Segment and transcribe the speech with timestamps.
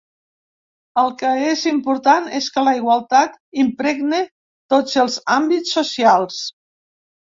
[1.01, 4.23] El que és important és que la igualtat impregne
[4.75, 6.41] tots els àmbits socials.